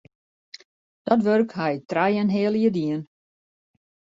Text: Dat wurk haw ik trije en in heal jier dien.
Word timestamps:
Dat 1.07 1.21
wurk 1.25 1.51
haw 1.57 1.73
ik 1.77 1.83
trije 1.89 2.17
en 2.21 2.25
in 2.29 2.35
heal 2.35 2.55
jier 2.61 2.73
dien. 2.77 3.01